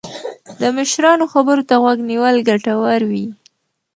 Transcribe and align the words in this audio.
د 0.59 0.61
مشرانو 0.77 1.25
خبرو 1.33 1.63
ته 1.69 1.75
غوږ 1.81 1.97
نیول 2.09 2.35
ګټور 2.49 3.01
وي. 3.11 3.25